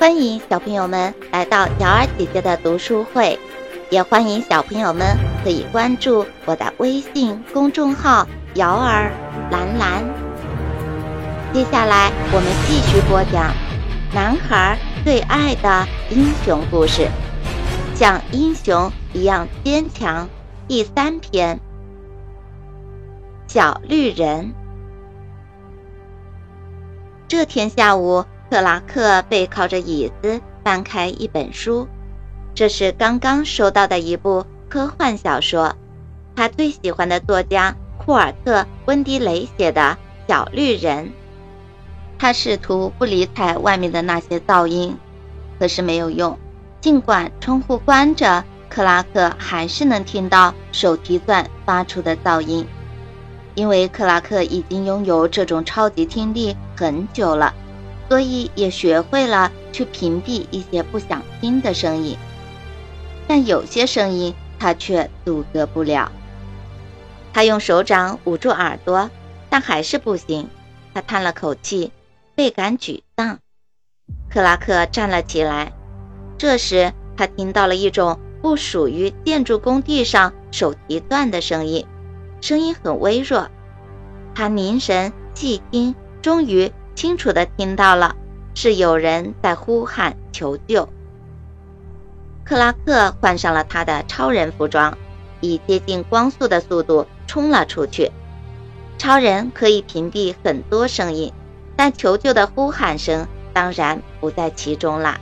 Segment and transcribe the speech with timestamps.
[0.00, 3.38] 欢迎小朋友们来到瑶儿姐姐的读书会，
[3.90, 5.06] 也欢迎小朋友们
[5.44, 8.26] 可以关注我的微信公众号
[8.56, 9.12] “瑶儿
[9.50, 10.02] 蓝蓝”。
[11.52, 13.52] 接下来我们继续播讲
[14.14, 17.06] 男孩最爱的英雄故事，
[17.94, 20.26] 像英雄一样坚强。
[20.66, 21.60] 第三篇，
[23.46, 24.54] 小绿人。
[27.28, 31.86] 这天下午，克拉克背靠着椅子翻开一本书，
[32.52, 35.72] 这是刚刚收到的一部科幻小说，
[36.34, 39.96] 他最喜欢的作家库尔特·温迪雷写的
[40.28, 41.06] 《小绿人》。
[42.18, 44.98] 他试图不理睬外面的那些噪音，
[45.60, 46.36] 可是没有用。
[46.80, 52.66] 尽管窗户关着，克拉克还是能听到手提钻发出的噪音。
[53.54, 57.54] 因为克拉克已经拥有这种超级听力很久了，
[58.10, 62.18] 所以也学会了去屏蔽一些不想听的声音。
[63.28, 66.10] 但有些声音他却阻隔不了。
[67.32, 69.08] 他用手掌捂住耳朵，
[69.48, 70.48] 但还是不行。
[70.92, 71.92] 他叹了口气，
[72.34, 73.38] 倍感沮丧。
[74.28, 75.72] 克拉克站了起来。
[76.36, 81.86] 这时，他听到了一种不属于建筑工地上手提钻的声音。
[82.40, 83.48] 声音很微弱，
[84.34, 88.14] 他凝神细听，终于清楚地听到了，
[88.52, 90.86] 是有人在呼喊求救。
[92.44, 94.98] 克拉克换上了他的超人服装，
[95.40, 98.12] 以接近光速的速度冲了出去。
[98.98, 101.32] 超人可以屏蔽很多声音，
[101.74, 105.18] 但求救的呼喊声当然不在其中啦。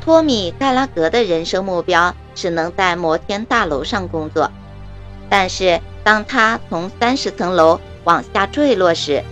[0.00, 2.12] 托米·盖拉格的人生目标。
[2.34, 4.50] 只能在摩天大楼上工作，
[5.28, 9.22] 但是当他从三十层楼往下坠落时，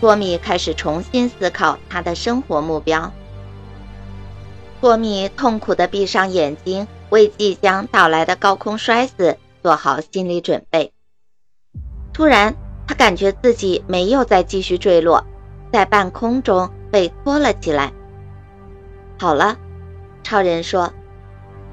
[0.00, 3.12] 托米开始重新思考他的生活目标。
[4.80, 10.92] 托米痛苦地闭上眼睛，为即将到来的高空摔死做好心理准备。
[12.12, 12.54] 突然，
[12.86, 15.24] 他感觉自己没有再继续坠落，
[15.72, 17.92] 在半空中被托了起来。
[19.18, 19.56] 好了，
[20.22, 20.92] 超人说。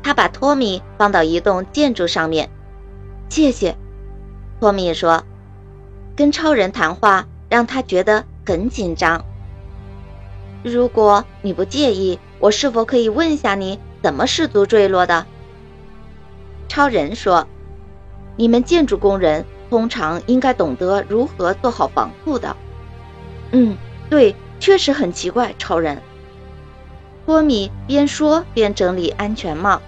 [0.04, 2.50] 他把托米放到一栋建筑上面，
[3.30, 3.78] 谢谢。
[4.60, 5.24] 托米说
[6.16, 9.24] ：“跟超人谈话让他觉得很紧张。
[10.64, 15.26] 如果你不介意，我是否可以问下你怎么失足坠落的？”
[16.70, 17.48] 超人说
[18.38, 22.56] ：“你们建筑工人通常应该懂得如何做好防护的。”
[23.52, 23.76] 嗯，
[24.10, 25.54] 对，确实很奇怪。
[25.58, 26.02] 超人
[27.26, 29.82] 托米边说边整理安全帽。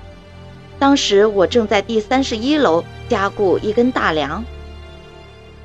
[0.80, 4.44] 当时我正在第三十一楼加固一根大梁。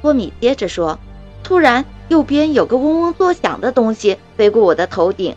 [0.00, 0.98] 托米接着说
[1.42, 5.36] ：“突然，右边有个嗡嗡作响的东西飞过我的头顶，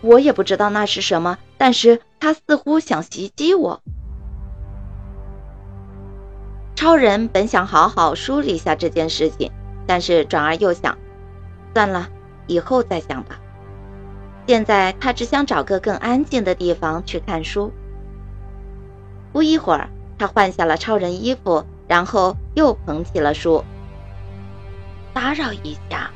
[0.00, 3.80] 我也不知道那是什么，但是它似乎想袭击我。”
[6.76, 9.50] 超人本想好好梳理一下这件事情，
[9.86, 10.98] 但是转而又想
[11.72, 12.08] ：“算了，
[12.46, 13.40] 以后再想吧。”
[14.46, 17.72] 现在他只想找个更安静的地方去看书。
[19.32, 19.88] 不一会儿，
[20.18, 23.64] 他换下了超人衣服，然后又捧起了书。
[25.14, 26.10] 打扰一下，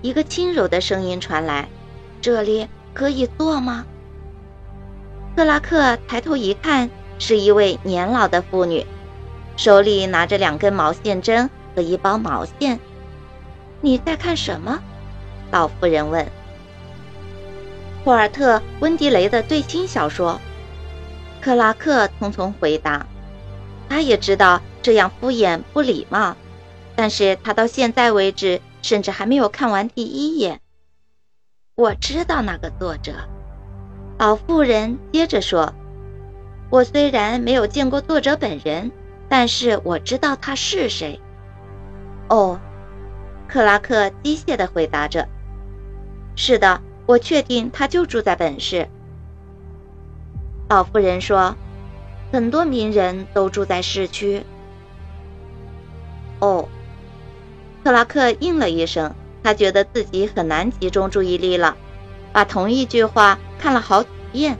[0.00, 1.68] 一个轻柔的声音传来
[2.20, 3.84] ：“这里可以坐吗？”
[5.36, 8.86] 克拉克抬头一看，是一位年老的妇女，
[9.56, 12.80] 手里拿着两根毛线针和一包毛线。
[13.82, 14.80] “你在看什么？”
[15.52, 16.26] 老妇人问。
[18.02, 20.40] “霍尔特·温迪雷的最新小说。”
[21.42, 23.06] 克拉克匆匆回答，
[23.88, 26.34] 他也知道这样敷衍不礼貌，
[26.96, 30.60] 但是他到现在为止甚至还没有看完第一眼。
[31.74, 33.12] 我知道那个作者，
[34.18, 35.74] 老妇人接着说
[36.70, 38.92] ：“我虽然没有见过作者本人，
[39.28, 41.20] 但是我知道他是谁。”
[42.30, 42.60] 哦，
[43.48, 45.28] 克拉克机械地回答着
[46.36, 48.88] ：“是的，我确定他就住在本市。”
[50.70, 51.56] 老妇人说
[52.32, 54.44] ：“很多名人都住在市区。”
[56.40, 56.68] 哦，
[57.84, 61.76] 克拉克应了一声，他觉得自己很难集中注意力了，
[62.32, 64.58] 把同一句话看了好几遍。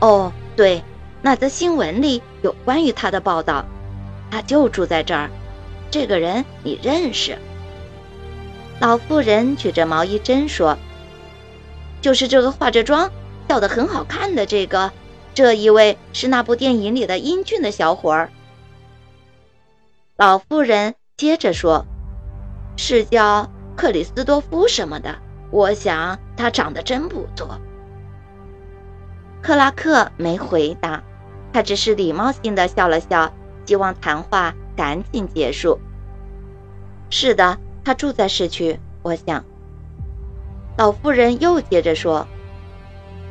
[0.00, 0.82] 哦，对，
[1.20, 3.66] 那则新闻里有关于他的报道，
[4.30, 5.30] 他就住在这儿。
[5.90, 7.36] 这个人你认识？
[8.80, 10.78] 老妇人举着毛衣针说
[12.00, 13.10] ：“就是这个化着妆。”
[13.48, 14.90] 笑得很好看的这个，
[15.32, 18.30] 这一位是那部电影里的英俊的小伙儿。
[20.16, 21.86] 老妇人接着说
[22.76, 25.16] ：“是叫克里斯多夫什么的。”
[25.52, 27.60] 我想他长得真不错。
[29.40, 31.04] 克拉克没回答，
[31.52, 33.32] 他只是礼貌性的笑了笑，
[33.64, 35.78] 希望谈话赶紧结束。
[37.10, 39.44] 是的，他住在市区，我想。
[40.76, 42.26] 老妇人又接着说：“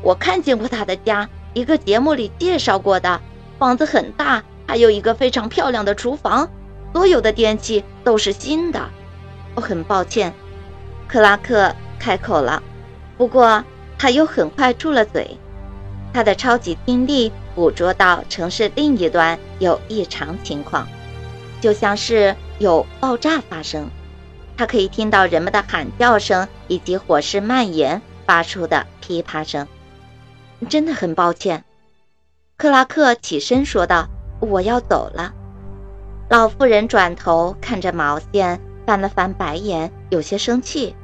[0.02, 3.20] 我看见过他的家，一个节目里介绍过的，
[3.60, 6.50] 房子很大，还有一个非常漂亮的厨房，
[6.94, 8.90] 所有的电器都是新的。”
[9.56, 10.34] 我很抱歉，
[11.08, 12.62] 克拉克开口了，
[13.18, 13.64] 不过
[13.98, 15.38] 他又很快住了嘴。
[16.14, 20.88] 他的超级听力捕捉到城市另一端有异常情况，
[21.60, 23.90] 就像是有爆炸发生。
[24.58, 29.68] 他可以听到人们的喊叫声以及火势蔓延发出的噼啪声。
[30.70, 31.66] 真的很抱歉，
[32.58, 34.08] 克拉克起身说道
[34.40, 35.34] ：“我要走了。”
[36.30, 40.96] 老妇人转头看着毛线，翻了翻白眼，有些生气。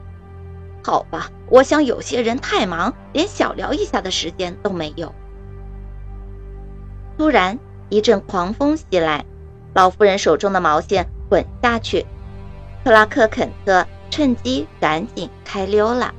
[0.84, 5.14] 好吧，我想有些人太忙，连小聊一下的时间都没有。
[7.18, 9.26] 突然，一阵狂风袭来，
[9.74, 12.06] 老妇人手中的毛线滚下去。
[12.84, 16.14] 克拉克·肯特趁机赶紧开溜了。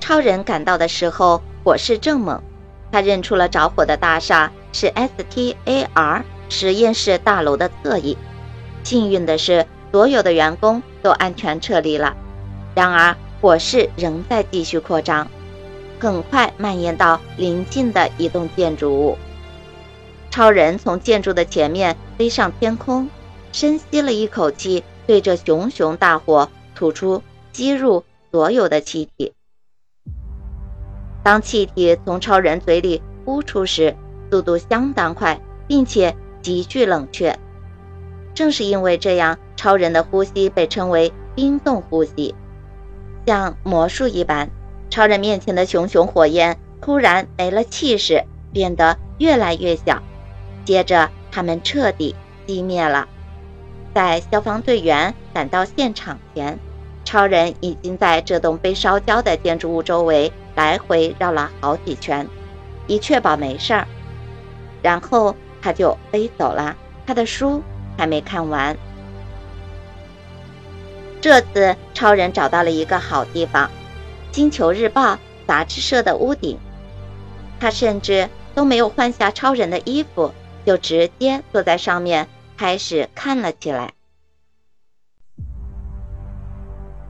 [0.00, 2.42] 超人赶到的时候，火势正猛，
[2.90, 8.18] 他认出了着火的大厦是 STAR 实验室大楼的侧翼。
[8.82, 12.14] 幸运的是，所有的员工都安全撤离了。
[12.74, 15.26] 然而，火势仍在继续扩张，
[15.98, 19.16] 很快蔓延到邻近的一栋建筑物。
[20.30, 23.08] 超人从建筑的前面飞上天空，
[23.52, 27.22] 深吸了一口气，对着熊熊大火吐出
[27.54, 29.32] 吸入所有的气体。
[31.22, 33.96] 当气体从超人嘴里呼出时，
[34.30, 37.34] 速度相当快，并且急剧冷却。
[38.36, 42.34] 正是因为这样，超人的呼吸被称为冰冻呼吸。
[43.26, 44.50] 像魔术一般，
[44.90, 48.22] 超人面前的熊熊火焰突然没了气势，
[48.52, 50.02] 变得越来越小。
[50.66, 52.14] 接着，他们彻底
[52.46, 53.08] 熄灭了。
[53.94, 56.58] 在消防队员赶到现场前，
[57.06, 62.28] 超人已经在这栋被烧焦的建筑物周围来回绕了好几圈，
[62.86, 63.88] 以确保没事儿。
[64.82, 66.76] 然后他就飞走了。
[67.06, 67.62] 他的书
[67.96, 68.76] 还没看完。
[71.20, 73.70] 这次超人找到了一个好地方——
[74.36, 75.14] 《星球日报》
[75.46, 76.58] 杂志社的屋顶。
[77.58, 80.32] 他甚至都没有换下超人的衣服，
[80.64, 83.92] 就直接坐在上面开始看了起来。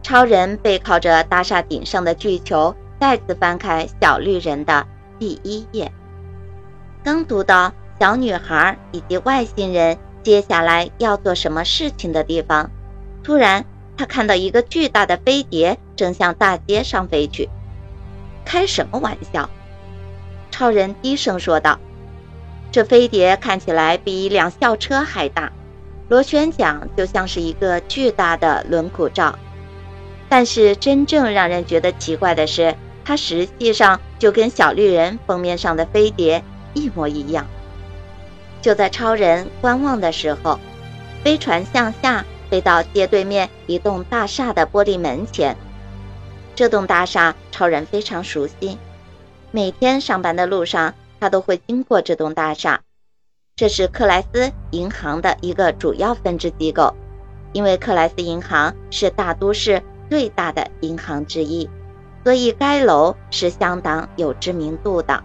[0.02, 4.86] 超人背靠着大厦顶上的巨球，再次翻开《小绿人》的
[5.18, 5.90] 第一页。
[7.02, 12.68] 刚读到小女孩以及外星人接下来要做什么事情的地方，
[13.22, 13.64] 突然。
[13.96, 17.48] 他看到一个巨大的飞碟正向大街上飞去，
[18.44, 19.48] 开什么玩笑？
[20.50, 21.78] 超人低声说道
[22.72, 25.52] ：“这飞碟看起来比一辆校车还大，
[26.08, 29.38] 螺旋桨就像是一个巨大的轮毂罩。
[30.28, 32.74] 但是真正让人觉得奇怪的是，
[33.04, 36.42] 它实际上就跟小绿人封面上的飞碟
[36.74, 37.46] 一模一样。”
[38.66, 40.58] 就在超人观望的时候，
[41.22, 42.24] 飞船向下。
[42.50, 45.56] 飞到街对面一栋大厦的玻璃门前，
[46.56, 48.76] 这栋大厦超人非常熟悉，
[49.52, 52.80] 每天上班的路上他都会经过这栋大厦。
[53.54, 56.92] 这是克莱斯银行的一个主要分支机构，
[57.52, 61.68] 因为克莱斯银行是大都市最大的银行之一，
[62.24, 65.22] 所以该楼是相当有知名度的。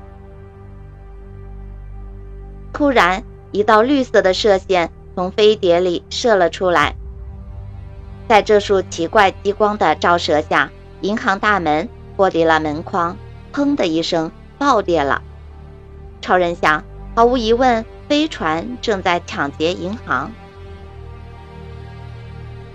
[2.74, 6.96] 突然，一道绿色的射线从飞碟里射了出来。
[8.28, 13.18] 在这束奇怪激光的照射下，银行大门玻璃了门框，
[13.54, 15.22] 砰的一声爆裂了。
[16.22, 20.32] 超人想，毫无疑问，飞船正在抢劫银行。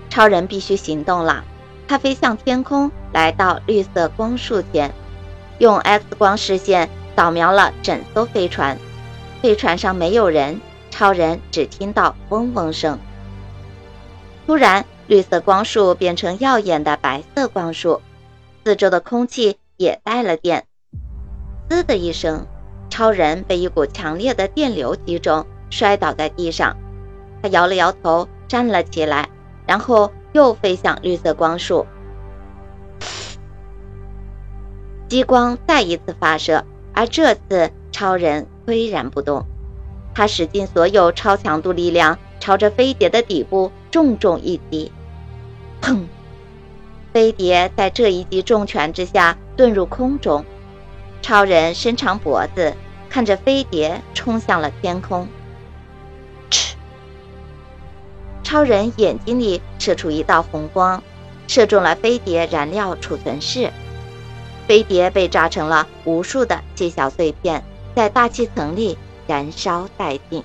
[0.09, 1.43] 超人必须行动了，
[1.87, 4.93] 他飞向天空，来到绿色光束前，
[5.57, 8.77] 用 X 光视线扫描了整艘飞船。
[9.41, 10.59] 飞船上没有人，
[10.97, 12.97] 超人只听到嗡嗡声。
[14.47, 14.83] 突然。
[15.05, 18.01] 绿色光束变成耀眼的白色光束，
[18.65, 20.65] 四周的空气也带了电。
[21.69, 22.45] 滋的一声，
[22.89, 26.75] 超人被一股强烈的电流击中，摔倒在地上。
[27.41, 29.29] 他摇了摇头，站了起来，
[29.65, 31.85] 然后又飞向绿色光束。
[35.07, 39.45] 激光再一次发射，而这次超人岿然不动。
[40.17, 44.91] 他使尽所有超强度力量，朝着飞碟的底部重重一击。
[45.79, 46.07] 砰！
[47.13, 50.43] 飞碟在这一击重拳之下遁入空中。
[51.21, 52.73] 超人伸长脖子，
[53.07, 55.27] 看着飞碟冲向了天空。
[56.49, 56.75] 嗤！
[58.41, 61.03] 超人眼睛里射出一道红光，
[61.47, 63.71] 射中了飞碟燃料储存室。
[64.67, 67.63] 飞碟被炸成了无数的细小碎片，
[67.95, 70.43] 在大气层里燃烧殆尽。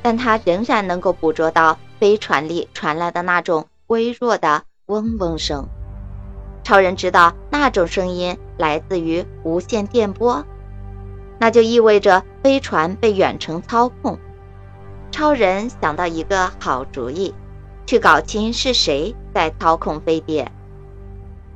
[0.00, 5.68] 但他仍然能够捕捉到飞船里传来的那种微弱的嗡嗡声。
[6.62, 10.44] 超人知道那种声音来自于无线电波，
[11.38, 14.18] 那就意味着飞船被远程操控。
[15.10, 17.34] 超人想到一个好主意，
[17.86, 20.52] 去搞清是谁在操控飞碟。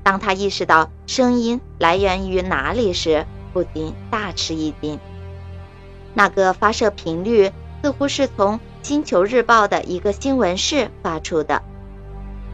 [0.03, 4.99] 当他意识到声音来源于哪里时，不禁大吃一惊。
[6.15, 7.53] 那个发射频率
[7.83, 11.63] 似乎是从《星球日报》的一个新闻室发出的。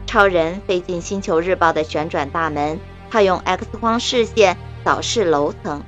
[0.05, 2.79] 超人飞进《星球日报》的旋转大门，
[3.11, 5.83] 他用 X 光视线扫视楼层，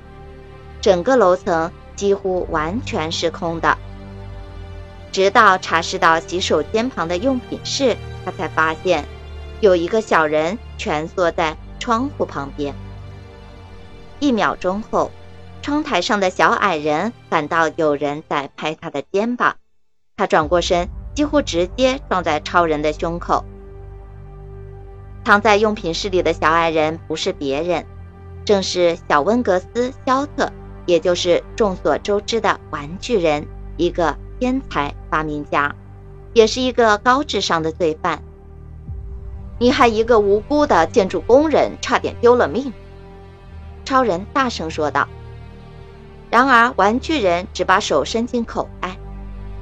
[0.80, 3.78] 整个楼层几乎完全是空的。
[5.12, 9.06] 直到查视到洗手间旁的用品室，他才发现
[9.60, 12.76] 有一个小人蜷缩在窗户旁边。
[14.20, 15.12] 一秒钟后，
[15.62, 19.56] 窗台上的小矮人感到有人在拍他的肩膀，
[20.18, 23.46] 他转过身，几乎直接撞在超人的胸口。
[25.24, 27.86] 藏在用品室里的小矮人不是别人，
[28.44, 30.52] 正是小温格斯·肖特，
[30.86, 34.18] 也就是众所周知的玩具人，一个。
[34.42, 35.76] 天才发明家，
[36.34, 38.24] 也是一个高智商的罪犯。
[39.60, 42.74] 你害一个无辜的建筑工人差点丢了命，
[43.86, 45.08] 超人大声说道。
[46.32, 48.98] 然而，玩具人只把手伸进口袋，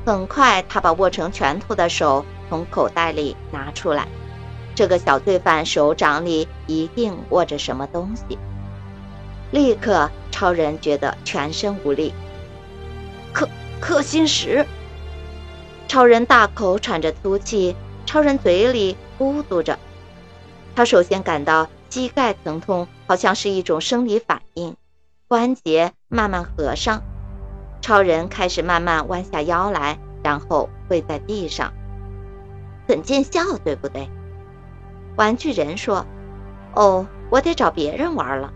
[0.05, 4.07] 很快他把握成拳头的手从口袋里拿出来。
[4.75, 8.37] 这个小罪犯手掌里一定握着什么东西。
[9.51, 12.13] 立刻，超人觉得全身无力。
[13.33, 13.49] 可。
[13.81, 14.65] 氪星石，
[15.87, 19.79] 超人大口喘着粗气，超人嘴里咕嘟着。
[20.75, 24.41] 他首先感到膝盖疼痛，好像是一种生理反。
[25.29, 27.03] 关节慢慢合上，
[27.81, 31.71] 超人开始慢慢弯下腰来，然后跪在地上。
[32.87, 34.09] 很见效，对不对？
[35.17, 36.07] 玩具人说
[36.73, 38.51] ：“哦，我得找别人玩了。”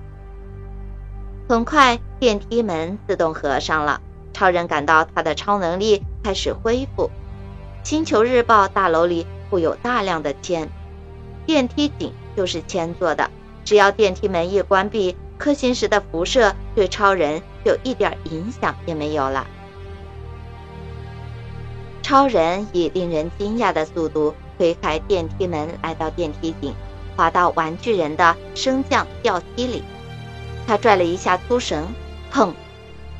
[1.47, 4.01] 很快，电梯门自动合上了。
[4.33, 7.11] 超人感到他的超能力开始恢复。
[7.83, 10.67] 星球日报大楼里布有大量的铅，
[11.45, 13.29] 电梯井就是铅做的。
[13.63, 19.45] 只要电梯门一关闭，氪星石的辐射对超人就一点影响也没有了。
[22.01, 26.73] 超人以令人惊讶的速度推开电梯门，来到电梯井，
[27.17, 29.83] 滑到玩具人的升降吊梯里。
[30.65, 31.87] 他拽了一下粗绳，
[32.31, 32.53] 砰！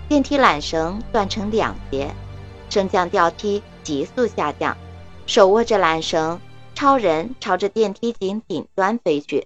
[0.08, 2.14] 电梯缆绳断成两截，
[2.70, 4.78] 升降吊梯急速下降。
[5.26, 6.40] 手握着缆绳，
[6.74, 9.46] 超人朝着电梯井顶端飞去。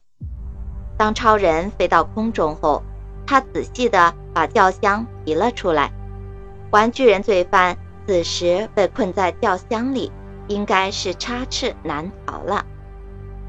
[0.98, 2.84] 当超人飞到空中后，
[3.26, 5.92] 他仔细地把轿厢提了出来。
[6.72, 10.12] 玩具人罪犯此时被困在轿厢里，
[10.48, 12.66] 应该是插翅难逃了。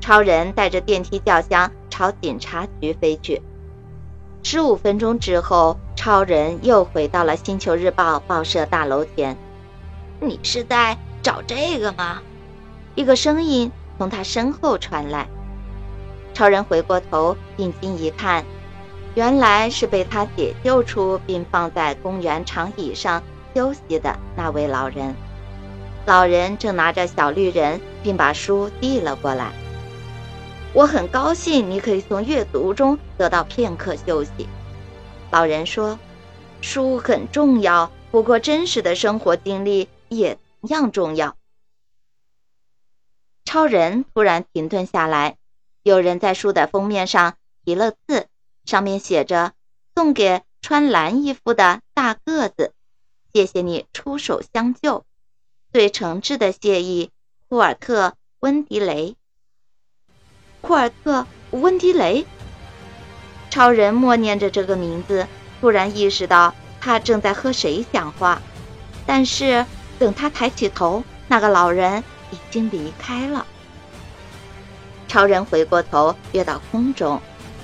[0.00, 3.43] 超人带着电梯轿厢朝警察局飞去。
[4.43, 5.76] 十五分钟之后。
[6.00, 9.37] 超人又回到了《星球日报》报社大楼前。
[10.21, 12.23] 你是在找这个吗？
[12.95, 15.26] 一个声音从他身后传来。
[16.38, 18.45] 超人回过头，定睛一看，
[19.16, 23.21] 原来是被他解救出并放在公园长椅上
[23.52, 25.16] 休息的那位老人。
[26.07, 29.50] 老人正拿着小绿人，并把书递了过来。
[30.75, 34.49] 我很高兴你可以从阅读中得到片刻休息。
[35.33, 35.99] 老人说
[36.62, 41.35] ：“书很重要，不过真实的生活经历也同样重要。”
[43.45, 45.38] 超人突然停顿下来，
[45.88, 48.26] 有人在书的封面上题了字，
[48.66, 49.54] 上面写着
[49.97, 52.75] ：“送给穿蓝衣服的大个子，
[53.33, 55.07] 谢谢你出手相救，
[55.73, 57.11] 最诚挚的谢意，
[57.49, 59.16] 库尔特·温迪雷。”
[60.61, 61.23] 库尔特·
[61.59, 62.26] 温迪雷。
[63.49, 65.26] 超人默念着这个名字，
[65.59, 68.42] 突然意识到他正在和谁讲话。
[69.07, 69.64] 但是
[69.99, 73.47] 等他抬起头，那个老人已经离开了。
[75.09, 77.21] 超人回过头，跃到空中，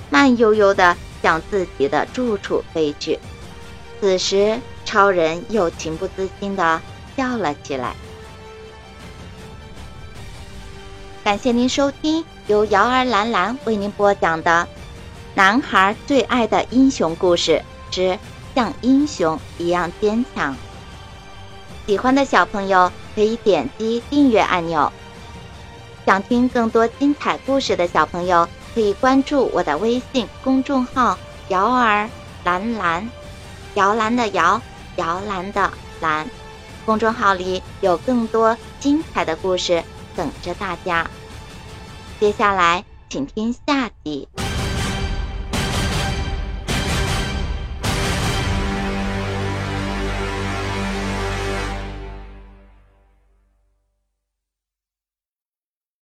[0.09, 3.19] 慢悠悠地向自己的住处飞去。
[4.01, 6.81] 此时，超人又情不自禁地
[7.15, 7.95] 笑了起来。
[11.23, 12.25] 感谢您收听。
[12.47, 14.67] 由瑶儿兰兰为您播讲的
[15.33, 18.19] 《男孩最爱的英雄故事之
[18.53, 20.53] 像英雄一样坚强》。
[21.87, 24.91] 喜欢的小朋友可以点击订阅按钮。
[26.05, 31.17] 想听更多精彩故事的小朋友可以关注我的微信公众号
[31.49, 32.07] “摇儿
[32.43, 33.09] 蓝蓝”，
[33.73, 34.61] 摇篮的摇，
[34.97, 35.71] 摇篮的
[36.01, 36.29] 蓝。
[36.85, 39.83] 公众号里有更多精彩的故事
[40.15, 41.09] 等着大家。
[42.19, 44.27] 接下来，请听下集。